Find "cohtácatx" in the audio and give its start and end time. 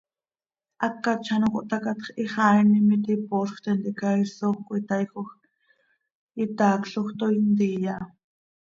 1.55-2.09